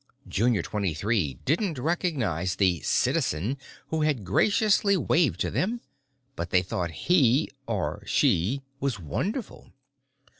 [0.27, 3.55] Junior Twenty Three didn't recognize the Citizen
[3.89, 5.79] who had graciously waved to them,
[6.35, 9.71] but they thought he—or she?—was wonderful.